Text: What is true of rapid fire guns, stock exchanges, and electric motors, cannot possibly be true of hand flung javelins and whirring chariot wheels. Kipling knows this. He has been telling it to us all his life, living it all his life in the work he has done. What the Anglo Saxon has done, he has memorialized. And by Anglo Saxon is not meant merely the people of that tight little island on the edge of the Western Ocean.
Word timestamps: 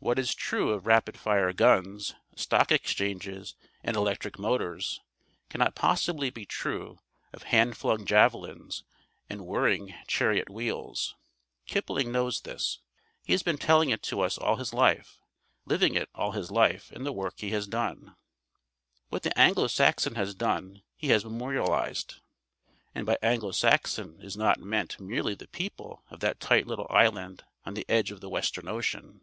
What 0.00 0.18
is 0.18 0.34
true 0.34 0.68
of 0.68 0.84
rapid 0.86 1.16
fire 1.18 1.54
guns, 1.54 2.14
stock 2.36 2.70
exchanges, 2.70 3.54
and 3.82 3.96
electric 3.96 4.38
motors, 4.38 5.00
cannot 5.48 5.74
possibly 5.74 6.28
be 6.28 6.44
true 6.44 6.98
of 7.32 7.44
hand 7.44 7.78
flung 7.78 8.04
javelins 8.04 8.84
and 9.30 9.46
whirring 9.46 9.94
chariot 10.06 10.50
wheels. 10.50 11.14
Kipling 11.64 12.12
knows 12.12 12.42
this. 12.42 12.80
He 13.24 13.32
has 13.32 13.42
been 13.42 13.56
telling 13.56 13.88
it 13.88 14.02
to 14.02 14.20
us 14.20 14.36
all 14.36 14.56
his 14.56 14.74
life, 14.74 15.22
living 15.64 15.94
it 15.94 16.10
all 16.14 16.32
his 16.32 16.50
life 16.50 16.92
in 16.92 17.04
the 17.04 17.10
work 17.12 17.38
he 17.40 17.52
has 17.52 17.66
done. 17.66 18.14
What 19.08 19.22
the 19.22 19.32
Anglo 19.40 19.68
Saxon 19.68 20.16
has 20.16 20.34
done, 20.34 20.82
he 20.96 21.08
has 21.08 21.24
memorialized. 21.24 22.16
And 22.94 23.06
by 23.06 23.16
Anglo 23.22 23.52
Saxon 23.52 24.20
is 24.20 24.36
not 24.36 24.60
meant 24.60 25.00
merely 25.00 25.34
the 25.34 25.48
people 25.48 26.04
of 26.10 26.20
that 26.20 26.40
tight 26.40 26.66
little 26.66 26.88
island 26.90 27.44
on 27.64 27.72
the 27.72 27.86
edge 27.88 28.10
of 28.10 28.20
the 28.20 28.28
Western 28.28 28.68
Ocean. 28.68 29.22